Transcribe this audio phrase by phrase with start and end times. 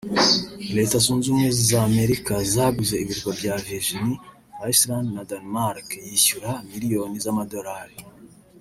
[0.77, 4.05] Leta zunze ubumwe za Amerika zaguze ibirwa bya Virgin
[4.71, 7.95] Islands na Denmark yishyura miliyoni z’amadolari